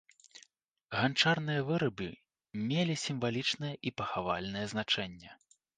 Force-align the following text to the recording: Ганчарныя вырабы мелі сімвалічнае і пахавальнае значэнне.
Ганчарныя 0.99 1.61
вырабы 1.69 2.09
мелі 2.67 2.99
сімвалічнае 3.05 3.73
і 3.89 3.95
пахавальнае 4.01 4.65
значэнне. 4.75 5.31